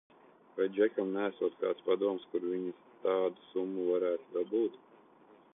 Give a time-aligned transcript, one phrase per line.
[0.59, 4.85] Vai Džekam neesot kāds padoms, kur viņas tādu summu varētu dabūt?